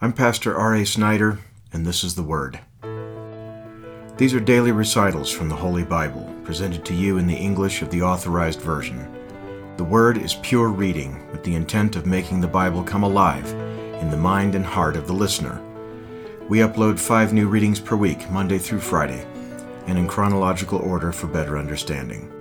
I'm 0.00 0.12
Pastor 0.12 0.56
R.A. 0.56 0.86
Snider, 0.86 1.40
and 1.72 1.84
this 1.84 2.04
is 2.04 2.14
the 2.14 2.22
Word. 2.22 2.60
These 4.16 4.32
are 4.32 4.38
daily 4.38 4.70
recitals 4.70 5.28
from 5.28 5.48
the 5.48 5.56
Holy 5.56 5.82
Bible, 5.82 6.32
presented 6.44 6.84
to 6.84 6.94
you 6.94 7.18
in 7.18 7.26
the 7.26 7.34
English 7.34 7.82
of 7.82 7.90
the 7.90 8.02
Authorized 8.02 8.60
Version. 8.60 9.12
The 9.76 9.82
Word 9.82 10.16
is 10.16 10.36
pure 10.36 10.68
reading 10.68 11.28
with 11.32 11.42
the 11.42 11.56
intent 11.56 11.96
of 11.96 12.06
making 12.06 12.40
the 12.40 12.46
Bible 12.46 12.84
come 12.84 13.02
alive 13.02 13.52
in 14.00 14.08
the 14.08 14.16
mind 14.16 14.54
and 14.54 14.64
heart 14.64 14.94
of 14.94 15.08
the 15.08 15.12
listener. 15.12 15.60
We 16.48 16.58
upload 16.58 17.00
five 17.00 17.32
new 17.32 17.48
readings 17.48 17.80
per 17.80 17.96
week, 17.96 18.30
Monday 18.30 18.58
through 18.58 18.78
Friday, 18.78 19.26
and 19.88 19.98
in 19.98 20.06
chronological 20.06 20.78
order 20.78 21.10
for 21.10 21.26
better 21.26 21.58
understanding. 21.58 22.32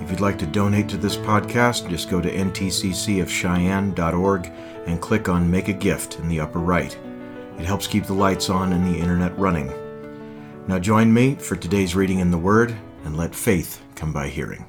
If 0.00 0.10
you'd 0.10 0.20
like 0.20 0.38
to 0.38 0.46
donate 0.46 0.88
to 0.88 0.96
this 0.96 1.16
podcast, 1.16 1.88
just 1.88 2.10
go 2.10 2.20
to 2.20 2.28
ntccofcheyenne.org 2.28 4.52
and 4.86 5.00
click 5.00 5.28
on 5.28 5.48
Make 5.48 5.68
a 5.68 5.72
Gift 5.72 6.18
in 6.18 6.28
the 6.28 6.40
upper 6.40 6.58
right. 6.58 6.98
It 7.58 7.64
helps 7.64 7.86
keep 7.86 8.04
the 8.06 8.12
lights 8.12 8.50
on 8.50 8.72
and 8.72 8.86
the 8.86 8.98
internet 8.98 9.38
running. 9.38 9.72
Now 10.68 10.78
join 10.78 11.12
me 11.12 11.34
for 11.34 11.56
today's 11.56 11.94
reading 11.94 12.20
in 12.20 12.30
the 12.30 12.38
Word 12.38 12.74
and 13.04 13.16
let 13.16 13.34
faith 13.34 13.82
come 13.94 14.12
by 14.12 14.28
hearing. 14.28 14.66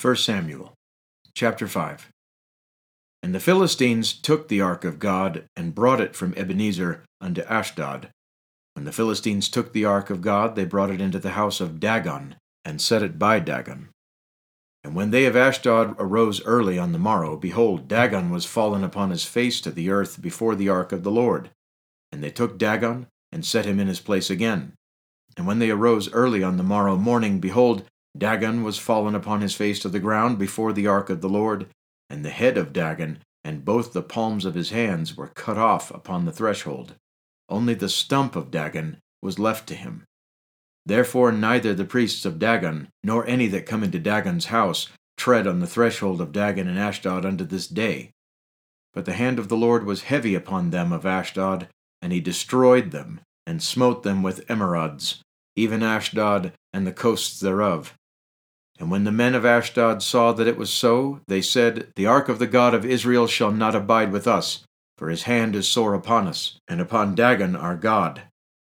1 0.00 0.16
Samuel 0.16 0.74
chapter 1.34 1.66
5 1.66 2.08
And 3.22 3.34
the 3.34 3.40
Philistines 3.40 4.12
took 4.12 4.48
the 4.48 4.60
ark 4.60 4.84
of 4.84 4.98
God 4.98 5.44
and 5.56 5.74
brought 5.74 6.00
it 6.00 6.14
from 6.14 6.34
Ebenezer 6.36 7.04
unto 7.20 7.42
Ashdod. 7.42 8.10
When 8.74 8.84
the 8.84 8.92
Philistines 8.92 9.48
took 9.48 9.72
the 9.72 9.84
ark 9.84 10.10
of 10.10 10.20
God, 10.20 10.56
they 10.56 10.64
brought 10.64 10.90
it 10.90 11.00
into 11.00 11.18
the 11.18 11.30
house 11.30 11.60
of 11.60 11.80
Dagon 11.80 12.36
and 12.64 12.80
set 12.80 13.02
it 13.02 13.18
by 13.18 13.38
Dagon. 13.38 13.90
And 14.84 14.94
when 14.94 15.10
they 15.10 15.24
of 15.24 15.34
Ashdod 15.34 15.96
arose 15.98 16.44
early 16.44 16.78
on 16.78 16.92
the 16.92 16.98
morrow, 16.98 17.36
behold, 17.36 17.88
Dagon 17.88 18.30
was 18.30 18.44
fallen 18.44 18.84
upon 18.84 19.10
his 19.10 19.24
face 19.24 19.60
to 19.62 19.70
the 19.70 19.90
earth 19.90 20.20
before 20.20 20.54
the 20.54 20.68
ark 20.68 20.92
of 20.92 21.02
the 21.02 21.10
Lord. 21.10 21.50
And 22.12 22.22
they 22.22 22.30
took 22.30 22.58
Dagon, 22.58 23.06
and 23.32 23.44
set 23.44 23.64
him 23.64 23.80
in 23.80 23.88
his 23.88 23.98
place 23.98 24.30
again. 24.30 24.74
And 25.36 25.46
when 25.46 25.58
they 25.58 25.70
arose 25.70 26.12
early 26.12 26.44
on 26.44 26.58
the 26.58 26.62
morrow 26.62 26.96
morning, 26.96 27.40
behold, 27.40 27.82
Dagon 28.16 28.62
was 28.62 28.78
fallen 28.78 29.16
upon 29.16 29.40
his 29.40 29.56
face 29.56 29.80
to 29.80 29.88
the 29.88 29.98
ground 29.98 30.38
before 30.38 30.72
the 30.72 30.86
ark 30.86 31.10
of 31.10 31.20
the 31.20 31.28
Lord, 31.28 31.66
and 32.08 32.24
the 32.24 32.30
head 32.30 32.56
of 32.56 32.72
Dagon 32.72 33.18
and 33.44 33.64
both 33.64 33.92
the 33.92 34.02
palms 34.02 34.46
of 34.46 34.54
his 34.54 34.70
hands 34.70 35.16
were 35.16 35.28
cut 35.28 35.58
off 35.58 35.90
upon 35.90 36.24
the 36.24 36.32
threshold. 36.32 36.94
Only 37.48 37.74
the 37.74 37.90
stump 37.90 38.34
of 38.34 38.50
Dagon 38.50 38.98
was 39.20 39.38
left 39.38 39.68
to 39.68 39.74
him. 39.74 40.04
Therefore 40.86 41.32
neither 41.32 41.74
the 41.74 41.84
priests 41.84 42.24
of 42.24 42.38
Dagon, 42.38 42.88
nor 43.02 43.26
any 43.26 43.46
that 43.48 43.66
come 43.66 43.82
into 43.82 43.98
Dagon's 43.98 44.46
house, 44.46 44.88
tread 45.16 45.46
on 45.46 45.60
the 45.60 45.66
threshold 45.66 46.20
of 46.20 46.32
Dagon 46.32 46.68
and 46.68 46.78
Ashdod 46.78 47.24
unto 47.24 47.44
this 47.44 47.66
day. 47.66 48.10
But 48.92 49.06
the 49.06 49.14
hand 49.14 49.38
of 49.38 49.48
the 49.48 49.56
Lord 49.56 49.84
was 49.84 50.02
heavy 50.02 50.34
upon 50.34 50.70
them 50.70 50.92
of 50.92 51.06
Ashdod, 51.06 51.68
and 52.02 52.12
he 52.12 52.20
destroyed 52.20 52.90
them, 52.90 53.20
and 53.46 53.62
smote 53.62 54.02
them 54.02 54.22
with 54.22 54.46
emerods, 54.48 55.20
even 55.56 55.82
Ashdod 55.82 56.52
and 56.72 56.86
the 56.86 56.92
coasts 56.92 57.40
thereof. 57.40 57.94
And 58.78 58.90
when 58.90 59.04
the 59.04 59.12
men 59.12 59.34
of 59.34 59.44
Ashdod 59.44 60.02
saw 60.02 60.32
that 60.32 60.48
it 60.48 60.56
was 60.56 60.70
so, 60.70 61.20
they 61.28 61.40
said, 61.40 61.92
The 61.96 62.06
ark 62.06 62.28
of 62.28 62.38
the 62.38 62.46
God 62.46 62.74
of 62.74 62.84
Israel 62.84 63.26
shall 63.26 63.52
not 63.52 63.74
abide 63.74 64.10
with 64.10 64.26
us, 64.26 64.64
for 64.98 65.08
his 65.08 65.24
hand 65.24 65.54
is 65.54 65.68
sore 65.68 65.94
upon 65.94 66.26
us, 66.26 66.58
and 66.68 66.80
upon 66.80 67.14
Dagon 67.14 67.54
our 67.54 67.76
God. 67.76 68.22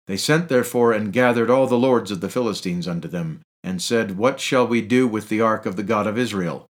They 0.07 0.17
sent 0.17 0.49
therefore 0.49 0.93
and 0.93 1.13
gathered 1.13 1.51
all 1.51 1.67
the 1.67 1.79
lords 1.79 2.11
of 2.11 2.21
the 2.21 2.29
Philistines 2.29 2.87
unto 2.87 3.09
them, 3.09 3.41
and 3.63 3.81
said, 3.81 4.19
What 4.19 4.39
shall 4.39 4.67
we 4.67 4.83
do 4.83 5.09
with 5.09 5.29
the 5.29 5.41
ark 5.41 5.65
of 5.65 5.77
the 5.77 5.83
God 5.83 6.07
of 6.07 6.19
Israel? 6.19 6.67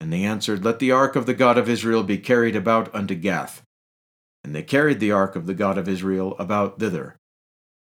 And 0.00 0.12
they 0.12 0.24
answered, 0.24 0.64
Let 0.64 0.78
the 0.78 0.92
ark 0.92 1.16
of 1.16 1.26
the 1.26 1.34
God 1.34 1.56
of 1.56 1.68
Israel 1.68 2.02
be 2.02 2.18
carried 2.18 2.54
about 2.54 2.94
unto 2.94 3.14
Gath. 3.14 3.62
And 4.44 4.54
they 4.54 4.62
carried 4.62 5.00
the 5.00 5.12
ark 5.12 5.34
of 5.34 5.46
the 5.46 5.54
God 5.54 5.78
of 5.78 5.88
Israel 5.88 6.36
about 6.38 6.78
thither. 6.78 7.16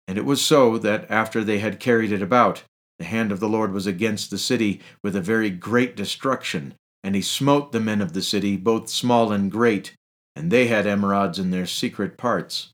And 0.06 0.19
it 0.19 0.24
was 0.24 0.41
so 0.44 0.78
that 0.78 1.10
after 1.10 1.42
they 1.42 1.59
had 1.59 1.81
carried 1.81 2.12
it 2.12 2.22
about, 2.22 2.62
the 2.98 3.04
hand 3.04 3.32
of 3.32 3.41
the 3.41 3.48
Lord 3.48 3.72
was 3.72 3.86
against 3.86 4.31
the 4.31 4.38
city 4.38 4.81
with 5.03 5.16
a 5.16 5.20
very 5.20 5.50
great 5.50 5.97
destruction, 5.97 6.75
and 7.03 7.15
he 7.15 7.22
smote 7.22 7.72
the 7.72 7.81
men 7.81 8.00
of 8.00 8.12
the 8.12 8.22
city, 8.22 8.56
both 8.56 8.88
small 8.88 9.32
and 9.32 9.50
great, 9.50 9.94
and 10.34 10.50
they 10.50 10.66
had 10.69 10.86
emerods 10.86 11.38
in 11.38 11.50
their 11.50 11.66
secret 11.66 12.16
parts. 12.16 12.70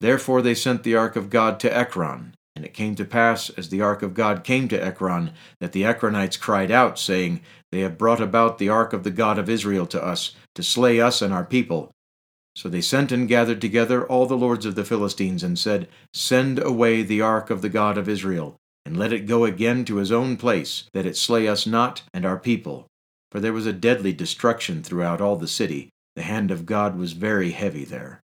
Therefore 0.00 0.42
they 0.42 0.54
sent 0.54 0.82
the 0.82 0.96
ark 0.96 1.16
of 1.16 1.30
God 1.30 1.58
to 1.60 1.76
Ekron. 1.76 2.34
And 2.56 2.64
it 2.64 2.74
came 2.74 2.94
to 2.94 3.04
pass, 3.04 3.50
as 3.50 3.68
the 3.68 3.80
ark 3.80 4.02
of 4.02 4.14
God 4.14 4.44
came 4.44 4.68
to 4.68 4.82
Ekron, 4.82 5.32
that 5.58 5.72
the 5.72 5.82
Ekronites 5.82 6.38
cried 6.38 6.70
out, 6.70 6.98
saying, 6.98 7.40
They 7.72 7.80
have 7.80 7.98
brought 7.98 8.20
about 8.20 8.58
the 8.58 8.68
ark 8.68 8.92
of 8.92 9.02
the 9.02 9.10
God 9.10 9.38
of 9.38 9.48
Israel 9.48 9.86
to 9.88 10.02
us, 10.02 10.36
to 10.54 10.62
slay 10.62 11.00
us 11.00 11.20
and 11.20 11.34
our 11.34 11.44
people. 11.44 11.90
So 12.56 12.68
they 12.68 12.80
sent 12.80 13.10
and 13.10 13.26
gathered 13.26 13.60
together 13.60 14.06
all 14.06 14.26
the 14.26 14.36
lords 14.36 14.64
of 14.66 14.76
the 14.76 14.84
Philistines, 14.84 15.42
and 15.42 15.58
said, 15.58 15.88
Send 16.12 16.60
away 16.60 17.02
the 17.02 17.20
ark 17.20 17.50
of 17.50 17.60
the 17.60 17.68
God 17.68 17.98
of 17.98 18.08
Israel, 18.08 18.54
and 18.86 18.96
let 18.96 19.12
it 19.12 19.26
go 19.26 19.44
again 19.44 19.84
to 19.86 19.96
his 19.96 20.12
own 20.12 20.36
place, 20.36 20.84
that 20.92 21.06
it 21.06 21.16
slay 21.16 21.48
us 21.48 21.66
not 21.66 22.02
and 22.12 22.24
our 22.24 22.38
people. 22.38 22.86
For 23.32 23.40
there 23.40 23.52
was 23.52 23.66
a 23.66 23.72
deadly 23.72 24.12
destruction 24.12 24.84
throughout 24.84 25.20
all 25.20 25.34
the 25.34 25.48
city. 25.48 25.88
The 26.14 26.22
hand 26.22 26.52
of 26.52 26.66
God 26.66 26.96
was 26.96 27.14
very 27.14 27.50
heavy 27.50 27.84
there. 27.84 28.20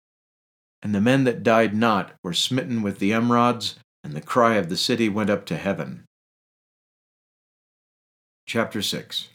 And 0.82 0.96
the 0.96 1.02
men 1.02 1.26
that 1.26 1.44
died 1.44 1.76
not 1.76 2.14
were 2.24 2.34
smitten 2.34 2.82
with 2.82 3.00
the 3.00 3.12
emerods, 3.12 3.76
and 4.04 4.14
the 4.14 4.22
cry 4.22 4.56
of 4.56 4.70
the 4.70 4.78
city 4.78 5.10
went 5.10 5.30
up 5.30 5.46
to 5.48 5.58
heaven. 5.58 6.06
Chapter 8.48 8.82
6 8.82 9.30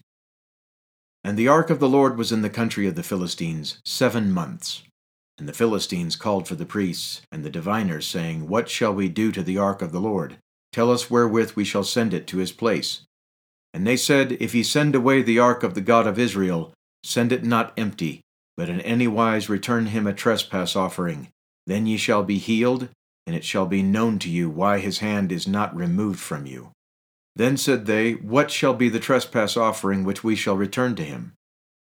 And 1.22 1.36
the 1.36 1.48
ark 1.48 1.70
of 1.70 1.80
the 1.80 1.88
Lord 1.88 2.16
was 2.16 2.32
in 2.32 2.42
the 2.42 2.50
country 2.50 2.86
of 2.86 2.94
the 2.94 3.02
Philistines 3.02 3.78
seven 3.84 4.32
months. 4.32 4.82
And 5.38 5.48
the 5.48 5.52
Philistines 5.52 6.16
called 6.16 6.46
for 6.46 6.54
the 6.54 6.64
priests 6.64 7.22
and 7.30 7.44
the 7.44 7.50
diviners, 7.50 8.06
saying, 8.06 8.48
What 8.48 8.68
shall 8.68 8.94
we 8.94 9.08
do 9.08 9.32
to 9.32 9.42
the 9.42 9.58
ark 9.58 9.82
of 9.82 9.92
the 9.92 10.00
Lord? 10.00 10.38
Tell 10.72 10.90
us 10.90 11.10
wherewith 11.10 11.52
we 11.52 11.64
shall 11.64 11.84
send 11.84 12.14
it 12.14 12.26
to 12.28 12.38
his 12.38 12.52
place. 12.52 13.02
And 13.72 13.86
they 13.86 13.96
said, 13.96 14.32
If 14.40 14.54
ye 14.54 14.62
send 14.62 14.94
away 14.94 15.22
the 15.22 15.40
ark 15.40 15.62
of 15.62 15.74
the 15.74 15.80
God 15.80 16.06
of 16.06 16.18
Israel, 16.18 16.72
send 17.02 17.32
it 17.32 17.44
not 17.44 17.72
empty, 17.76 18.20
but 18.56 18.68
in 18.68 18.80
any 18.80 19.08
wise 19.08 19.48
return 19.48 19.86
him 19.86 20.06
a 20.06 20.12
trespass 20.12 20.76
offering, 20.76 21.28
then 21.66 21.86
ye 21.86 21.96
shall 21.96 22.22
be 22.22 22.38
healed, 22.38 22.88
and 23.26 23.34
it 23.34 23.44
shall 23.44 23.66
be 23.66 23.82
known 23.82 24.18
to 24.18 24.30
you 24.30 24.50
why 24.50 24.78
his 24.78 24.98
hand 24.98 25.32
is 25.32 25.48
not 25.48 25.74
removed 25.74 26.20
from 26.20 26.46
you. 26.46 26.70
Then 27.36 27.56
said 27.56 27.86
they, 27.86 28.12
What 28.12 28.50
shall 28.50 28.74
be 28.74 28.88
the 28.88 29.00
trespass 29.00 29.56
offering 29.56 30.04
which 30.04 30.22
we 30.22 30.36
shall 30.36 30.56
return 30.56 30.94
to 30.96 31.04
him? 31.04 31.32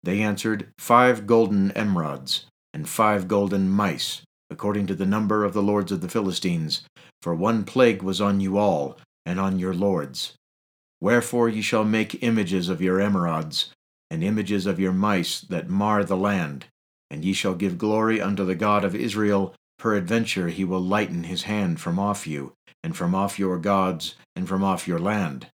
They 0.04 0.22
answered, 0.22 0.70
Five 0.78 1.28
golden 1.28 1.72
emerods, 1.72 2.46
and 2.74 2.90
five 2.90 3.28
golden 3.28 3.70
mice, 3.70 4.22
according 4.50 4.88
to 4.88 4.96
the 4.96 5.06
number 5.06 5.44
of 5.44 5.54
the 5.54 5.64
lords 5.64 5.92
of 5.92 6.02
the 6.02 6.10
Philistines, 6.10 6.84
for 7.22 7.36
one 7.36 7.64
plague 7.64 8.02
was 8.02 8.20
on 8.20 8.40
you 8.40 8.58
all, 8.58 8.98
and 9.26 9.40
on 9.40 9.60
your 9.60 9.74
lords. 9.74 10.34
Wherefore 11.02 11.48
ye 11.48 11.62
shall 11.62 11.86
make 11.86 12.24
images 12.24 12.68
of 12.68 12.82
your 12.82 13.00
emerods, 13.00 13.70
and 14.10 14.24
images 14.24 14.66
of 14.66 14.80
your 14.80 14.94
mice 14.94 15.42
that 15.42 15.70
mar 15.70 16.04
the 16.04 16.18
land, 16.18 16.66
and 17.10 17.26
ye 17.26 17.34
shall 17.34 17.56
give 17.56 17.78
glory 17.78 18.22
unto 18.22 18.46
the 18.46 18.56
God 18.56 18.84
of 18.84 18.96
Israel, 18.96 19.54
Peradventure 19.80 20.50
he 20.50 20.66
will 20.66 20.82
lighten 20.82 21.24
his 21.24 21.44
hand 21.44 21.80
from 21.80 21.98
off 21.98 22.28
you, 22.28 22.54
and 22.84 22.98
from 22.98 23.16
off 23.16 23.40
your 23.40 23.58
gods, 23.58 24.16
and 24.36 24.48
from 24.48 24.62
off 24.62 24.88
your 24.88 25.00
land. 25.00 25.48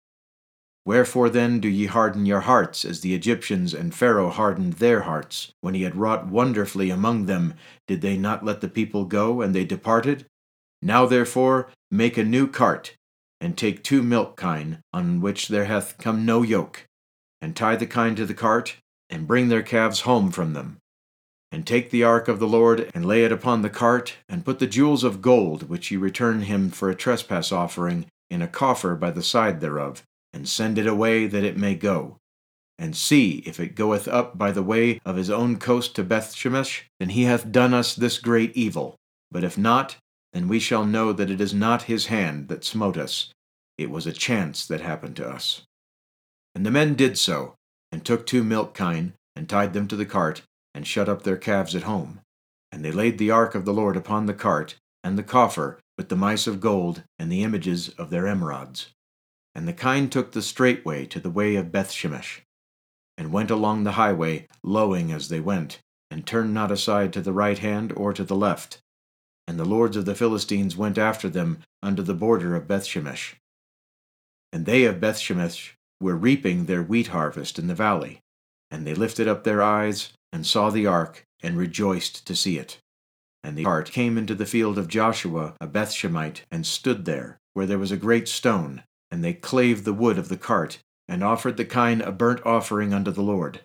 Wherefore 0.84 1.28
then 1.28 1.58
do 1.58 1.68
ye 1.68 1.86
harden 1.86 2.24
your 2.24 2.40
hearts, 2.40 2.84
as 2.84 3.00
the 3.00 3.14
Egyptians 3.14 3.74
and 3.74 3.94
Pharaoh 3.94 4.30
hardened 4.30 4.74
their 4.74 5.02
hearts? 5.02 5.52
When 5.60 5.74
he 5.74 5.82
had 5.82 5.96
wrought 5.96 6.28
wonderfully 6.28 6.88
among 6.90 7.26
them, 7.26 7.54
did 7.88 8.00
they 8.00 8.16
not 8.16 8.44
let 8.44 8.60
the 8.60 8.68
people 8.68 9.04
go, 9.04 9.42
and 9.42 9.54
they 9.54 9.64
departed? 9.64 10.26
Now 10.80 11.04
therefore 11.06 11.70
make 11.90 12.16
a 12.16 12.24
new 12.24 12.46
cart, 12.46 12.94
and 13.40 13.58
take 13.58 13.82
two 13.82 14.02
milk 14.02 14.36
kine, 14.36 14.80
on 14.92 15.20
which 15.20 15.48
there 15.48 15.66
hath 15.66 15.98
come 15.98 16.24
no 16.24 16.42
yoke, 16.42 16.86
and 17.40 17.56
tie 17.56 17.76
the 17.76 17.86
kine 17.86 18.14
to 18.16 18.26
the 18.26 18.34
cart, 18.34 18.76
and 19.10 19.26
bring 19.26 19.48
their 19.48 19.62
calves 19.62 20.02
home 20.02 20.30
from 20.30 20.52
them 20.52 20.78
and 21.52 21.66
take 21.66 21.90
the 21.90 22.02
ark 22.02 22.26
of 22.26 22.40
the 22.40 22.48
Lord, 22.48 22.90
and 22.94 23.04
lay 23.04 23.24
it 23.24 23.30
upon 23.30 23.60
the 23.60 23.70
cart, 23.70 24.14
and 24.28 24.44
put 24.44 24.58
the 24.58 24.66
jewels 24.66 25.04
of 25.04 25.22
gold, 25.22 25.68
which 25.68 25.90
ye 25.90 25.98
return 25.98 26.42
him 26.42 26.70
for 26.70 26.88
a 26.88 26.94
trespass 26.94 27.52
offering, 27.52 28.06
in 28.30 28.40
a 28.40 28.48
coffer 28.48 28.96
by 28.96 29.10
the 29.10 29.22
side 29.22 29.60
thereof, 29.60 30.02
and 30.32 30.48
send 30.48 30.78
it 30.78 30.86
away 30.86 31.26
that 31.26 31.44
it 31.44 31.58
may 31.58 31.74
go. 31.74 32.16
And 32.78 32.96
see, 32.96 33.42
if 33.46 33.60
it 33.60 33.76
goeth 33.76 34.08
up 34.08 34.38
by 34.38 34.50
the 34.50 34.62
way 34.62 34.98
of 35.04 35.16
his 35.16 35.28
own 35.28 35.58
coast 35.58 35.94
to 35.96 36.02
Bethshemesh, 36.02 36.84
then 36.98 37.10
he 37.10 37.24
hath 37.24 37.52
done 37.52 37.74
us 37.74 37.94
this 37.94 38.18
great 38.18 38.56
evil. 38.56 38.96
But 39.30 39.44
if 39.44 39.58
not, 39.58 39.96
then 40.32 40.48
we 40.48 40.58
shall 40.58 40.86
know 40.86 41.12
that 41.12 41.30
it 41.30 41.40
is 41.40 41.52
not 41.52 41.82
his 41.82 42.06
hand 42.06 42.48
that 42.48 42.64
smote 42.64 42.96
us. 42.96 43.30
It 43.76 43.90
was 43.90 44.06
a 44.06 44.12
chance 44.12 44.66
that 44.66 44.80
happened 44.80 45.16
to 45.16 45.28
us. 45.28 45.62
And 46.54 46.64
the 46.64 46.70
men 46.70 46.94
did 46.94 47.18
so, 47.18 47.54
and 47.92 48.04
took 48.04 48.26
two 48.26 48.42
milk 48.42 48.74
kine, 48.74 49.12
and 49.36 49.48
tied 49.48 49.74
them 49.74 49.86
to 49.88 49.96
the 49.96 50.06
cart, 50.06 50.42
and 50.74 50.86
shut 50.86 51.08
up 51.08 51.22
their 51.22 51.36
calves 51.36 51.74
at 51.74 51.82
home. 51.82 52.20
And 52.70 52.84
they 52.84 52.92
laid 52.92 53.18
the 53.18 53.30
ark 53.30 53.54
of 53.54 53.64
the 53.64 53.74
Lord 53.74 53.96
upon 53.96 54.26
the 54.26 54.34
cart, 54.34 54.76
and 55.04 55.18
the 55.18 55.22
coffer, 55.22 55.78
with 55.98 56.08
the 56.08 56.16
mice 56.16 56.46
of 56.46 56.60
gold, 56.60 57.04
and 57.18 57.30
the 57.30 57.42
images 57.42 57.90
of 57.90 58.10
their 58.10 58.24
emerods. 58.24 58.86
And 59.54 59.68
the 59.68 59.72
kine 59.72 60.08
took 60.08 60.32
the 60.32 60.42
straight 60.42 60.84
way 60.84 61.04
to 61.06 61.20
the 61.20 61.30
way 61.30 61.56
of 61.56 61.70
Bethshemesh, 61.70 62.40
and 63.18 63.32
went 63.32 63.50
along 63.50 63.84
the 63.84 63.92
highway, 63.92 64.48
lowing 64.64 65.12
as 65.12 65.28
they 65.28 65.40
went, 65.40 65.80
and 66.10 66.26
turned 66.26 66.54
not 66.54 66.70
aside 66.70 67.12
to 67.12 67.20
the 67.20 67.32
right 67.32 67.58
hand 67.58 67.92
or 67.96 68.12
to 68.12 68.24
the 68.24 68.36
left. 68.36 68.78
And 69.46 69.58
the 69.58 69.64
lords 69.64 69.96
of 69.96 70.04
the 70.04 70.14
Philistines 70.14 70.76
went 70.76 70.96
after 70.96 71.28
them 71.28 71.58
unto 71.82 72.02
the 72.02 72.14
border 72.14 72.54
of 72.54 72.66
Bethshemesh. 72.66 73.34
And 74.52 74.66
they 74.66 74.84
of 74.84 75.00
Bethshemesh 75.00 75.72
were 76.00 76.16
reaping 76.16 76.66
their 76.66 76.82
wheat 76.82 77.08
harvest 77.08 77.58
in 77.58 77.66
the 77.66 77.74
valley. 77.74 78.20
And 78.70 78.86
they 78.86 78.94
lifted 78.94 79.28
up 79.28 79.44
their 79.44 79.62
eyes, 79.62 80.12
and 80.32 80.46
saw 80.46 80.70
the 80.70 80.86
ark, 80.86 81.24
and 81.42 81.56
rejoiced 81.56 82.26
to 82.26 82.34
see 82.34 82.58
it. 82.58 82.78
And 83.44 83.56
the 83.56 83.64
cart 83.64 83.90
came 83.90 84.16
into 84.16 84.34
the 84.34 84.46
field 84.46 84.78
of 84.78 84.88
Joshua 84.88 85.54
a 85.60 85.66
Bethshemite, 85.66 86.42
and 86.50 86.66
stood 86.66 87.04
there, 87.04 87.38
where 87.54 87.66
there 87.66 87.78
was 87.78 87.92
a 87.92 87.96
great 87.96 88.28
stone. 88.28 88.82
And 89.10 89.22
they 89.22 89.34
clave 89.34 89.84
the 89.84 89.92
wood 89.92 90.16
of 90.16 90.28
the 90.28 90.38
cart, 90.38 90.78
and 91.06 91.22
offered 91.22 91.58
the 91.58 91.64
kine 91.64 92.00
a 92.00 92.10
burnt 92.10 92.40
offering 92.46 92.94
unto 92.94 93.10
the 93.10 93.22
Lord. 93.22 93.60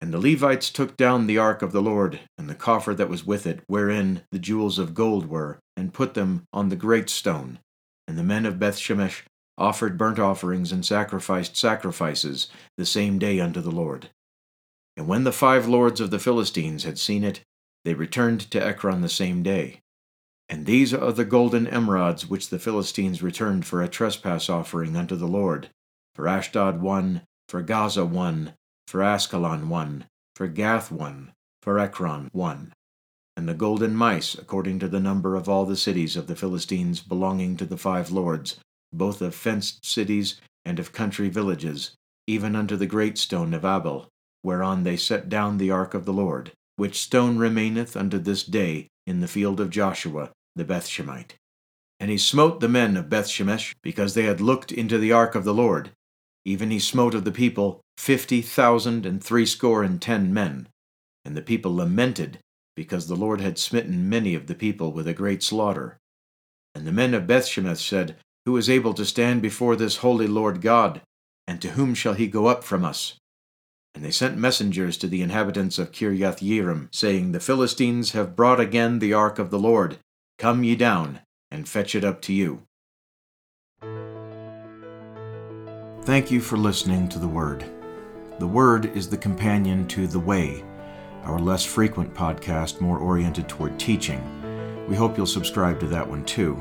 And 0.00 0.12
the 0.12 0.18
Levites 0.18 0.70
took 0.70 0.96
down 0.96 1.26
the 1.26 1.38
ark 1.38 1.62
of 1.62 1.72
the 1.72 1.82
Lord, 1.82 2.20
and 2.36 2.48
the 2.48 2.54
coffer 2.54 2.94
that 2.94 3.08
was 3.08 3.26
with 3.26 3.46
it, 3.46 3.60
wherein 3.66 4.22
the 4.32 4.38
jewels 4.38 4.78
of 4.78 4.94
gold 4.94 5.28
were, 5.28 5.58
and 5.76 5.94
put 5.94 6.14
them 6.14 6.44
on 6.52 6.68
the 6.68 6.76
great 6.76 7.08
stone. 7.08 7.58
And 8.06 8.16
the 8.16 8.24
men 8.24 8.46
of 8.46 8.58
Bethshemesh 8.58 9.22
offered 9.56 9.98
burnt 9.98 10.18
offerings 10.18 10.72
and 10.72 10.86
sacrificed 10.86 11.56
sacrifices 11.56 12.48
the 12.76 12.86
same 12.86 13.18
day 13.18 13.40
unto 13.40 13.60
the 13.60 13.70
Lord. 13.70 14.08
And 14.98 15.06
when 15.06 15.22
the 15.22 15.30
five 15.30 15.68
lords 15.68 16.00
of 16.00 16.10
the 16.10 16.18
Philistines 16.18 16.82
had 16.82 16.98
seen 16.98 17.22
it, 17.22 17.42
they 17.84 17.94
returned 17.94 18.40
to 18.50 18.60
Ekron 18.62 19.00
the 19.00 19.08
same 19.08 19.44
day. 19.44 19.78
And 20.48 20.66
these 20.66 20.92
are 20.92 21.12
the 21.12 21.24
golden 21.24 21.66
emerods 21.68 22.28
which 22.28 22.48
the 22.48 22.58
Philistines 22.58 23.22
returned 23.22 23.64
for 23.64 23.80
a 23.80 23.86
trespass 23.86 24.50
offering 24.50 24.96
unto 24.96 25.14
the 25.14 25.28
Lord. 25.28 25.70
For 26.16 26.26
Ashdod 26.26 26.82
one, 26.82 27.22
for 27.48 27.62
Gaza 27.62 28.04
one, 28.04 28.54
for 28.88 28.98
Askelon 28.98 29.68
one, 29.68 30.06
for 30.34 30.48
Gath 30.48 30.90
one, 30.90 31.32
for 31.62 31.78
Ekron 31.78 32.28
one. 32.32 32.72
And 33.36 33.48
the 33.48 33.54
golden 33.54 33.94
mice, 33.94 34.34
according 34.34 34.80
to 34.80 34.88
the 34.88 34.98
number 34.98 35.36
of 35.36 35.48
all 35.48 35.64
the 35.64 35.76
cities 35.76 36.16
of 36.16 36.26
the 36.26 36.34
Philistines 36.34 36.98
belonging 36.98 37.56
to 37.58 37.66
the 37.66 37.78
five 37.78 38.10
lords, 38.10 38.58
both 38.92 39.22
of 39.22 39.36
fenced 39.36 39.86
cities 39.86 40.40
and 40.64 40.80
of 40.80 40.90
country 40.90 41.28
villages, 41.28 41.94
even 42.26 42.56
unto 42.56 42.74
the 42.74 42.86
great 42.86 43.16
stone 43.16 43.54
of 43.54 43.64
Abel, 43.64 44.08
whereon 44.48 44.82
they 44.82 44.96
set 44.96 45.28
down 45.28 45.58
the 45.58 45.70
ark 45.70 45.92
of 45.92 46.06
the 46.06 46.12
Lord, 46.24 46.52
which 46.76 46.98
stone 46.98 47.36
remaineth 47.36 47.94
unto 47.94 48.18
this 48.18 48.42
day 48.42 48.86
in 49.06 49.20
the 49.20 49.28
field 49.28 49.60
of 49.60 49.68
Joshua 49.68 50.30
the 50.56 50.64
Bethshemite. 50.64 51.34
And 52.00 52.10
he 52.10 52.16
smote 52.16 52.60
the 52.60 52.68
men 52.80 52.96
of 52.96 53.10
Bethshemesh, 53.10 53.74
because 53.82 54.14
they 54.14 54.22
had 54.22 54.40
looked 54.40 54.72
into 54.72 54.96
the 54.96 55.12
ark 55.12 55.34
of 55.34 55.44
the 55.44 55.52
Lord. 55.52 55.90
Even 56.46 56.70
he 56.70 56.78
smote 56.78 57.14
of 57.14 57.24
the 57.24 57.38
people 57.44 57.82
fifty 57.98 58.40
thousand 58.40 59.04
and 59.04 59.22
threescore 59.22 59.82
and 59.82 60.00
ten 60.00 60.32
men. 60.32 60.66
And 61.26 61.36
the 61.36 61.42
people 61.42 61.76
lamented, 61.76 62.38
because 62.74 63.06
the 63.06 63.16
Lord 63.16 63.42
had 63.42 63.58
smitten 63.58 64.08
many 64.08 64.34
of 64.34 64.46
the 64.46 64.54
people 64.54 64.92
with 64.92 65.06
a 65.06 65.12
great 65.12 65.42
slaughter. 65.42 65.98
And 66.74 66.86
the 66.86 66.92
men 66.92 67.12
of 67.12 67.26
Bethshemesh 67.26 67.86
said, 67.86 68.16
Who 68.46 68.56
is 68.56 68.70
able 68.70 68.94
to 68.94 69.04
stand 69.04 69.42
before 69.42 69.76
this 69.76 69.98
holy 69.98 70.26
Lord 70.26 70.62
God? 70.62 71.02
And 71.46 71.60
to 71.60 71.70
whom 71.70 71.94
shall 71.94 72.14
he 72.14 72.28
go 72.28 72.46
up 72.46 72.64
from 72.64 72.84
us? 72.84 73.18
And 73.98 74.04
they 74.04 74.12
sent 74.12 74.38
messengers 74.38 74.96
to 74.98 75.08
the 75.08 75.22
inhabitants 75.22 75.76
of 75.76 75.90
Kiriath 75.90 76.38
Jearim, 76.38 76.86
saying, 76.92 77.32
The 77.32 77.40
Philistines 77.40 78.12
have 78.12 78.36
brought 78.36 78.60
again 78.60 79.00
the 79.00 79.12
ark 79.12 79.40
of 79.40 79.50
the 79.50 79.58
Lord. 79.58 79.98
Come 80.38 80.62
ye 80.62 80.76
down, 80.76 81.18
and 81.50 81.68
fetch 81.68 81.96
it 81.96 82.04
up 82.04 82.22
to 82.22 82.32
you. 82.32 82.62
Thank 86.04 86.30
you 86.30 86.40
for 86.40 86.56
listening 86.56 87.08
to 87.08 87.18
the 87.18 87.26
Word. 87.26 87.64
The 88.38 88.46
Word 88.46 88.96
is 88.96 89.08
the 89.08 89.16
companion 89.16 89.84
to 89.88 90.06
The 90.06 90.20
Way, 90.20 90.62
our 91.24 91.40
less 91.40 91.64
frequent 91.64 92.14
podcast 92.14 92.80
more 92.80 92.98
oriented 92.98 93.48
toward 93.48 93.80
teaching. 93.80 94.22
We 94.86 94.94
hope 94.94 95.16
you'll 95.16 95.26
subscribe 95.26 95.80
to 95.80 95.88
that 95.88 96.08
one 96.08 96.24
too. 96.24 96.56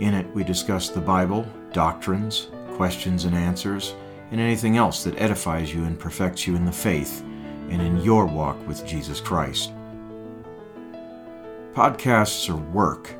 In 0.00 0.14
it, 0.14 0.26
we 0.34 0.42
discuss 0.42 0.88
the 0.88 1.00
Bible, 1.00 1.46
doctrines, 1.72 2.48
questions 2.72 3.24
and 3.24 3.36
answers, 3.36 3.94
and 4.32 4.40
anything 4.40 4.76
else 4.78 5.04
that 5.04 5.20
edifies 5.20 5.72
you 5.72 5.84
and 5.84 5.98
perfects 5.98 6.46
you 6.46 6.56
in 6.56 6.64
the 6.64 6.72
faith 6.72 7.22
and 7.68 7.80
in 7.82 7.98
your 7.98 8.24
walk 8.26 8.56
with 8.66 8.84
Jesus 8.86 9.20
Christ. 9.20 9.72
Podcasts 11.74 12.48
are 12.48 12.56
work 12.56 13.14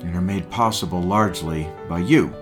and 0.00 0.14
are 0.14 0.20
made 0.20 0.50
possible 0.50 1.00
largely 1.00 1.68
by 1.88 2.00
you. 2.00 2.34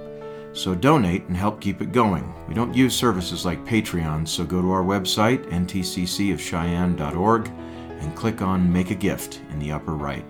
So 0.55 0.75
donate 0.75 1.27
and 1.27 1.37
help 1.37 1.61
keep 1.61 1.83
it 1.83 1.93
going. 1.93 2.33
We 2.49 2.55
don't 2.55 2.75
use 2.75 2.95
services 2.95 3.45
like 3.45 3.67
Patreon, 3.67 4.27
so 4.27 4.45
go 4.45 4.63
to 4.63 4.71
our 4.71 4.83
website, 4.83 5.45
ntccofcheyenne.org, 5.51 7.49
and 7.49 8.17
click 8.17 8.41
on 8.41 8.73
Make 8.73 8.91
a 8.91 8.95
Gift 8.95 9.43
in 9.51 9.59
the 9.59 9.73
upper 9.73 9.93
right. 9.95 10.25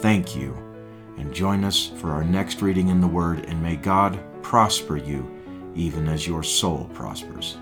Thank 0.00 0.34
you, 0.34 0.56
and 1.18 1.34
join 1.34 1.64
us 1.64 1.88
for 1.96 2.10
our 2.10 2.24
next 2.24 2.62
reading 2.62 2.88
in 2.88 3.02
the 3.02 3.06
Word, 3.06 3.44
and 3.46 3.62
may 3.62 3.76
God 3.76 4.18
prosper 4.42 4.96
you 4.96 5.41
even 5.74 6.08
as 6.08 6.26
your 6.26 6.42
soul 6.42 6.88
prospers. 6.92 7.56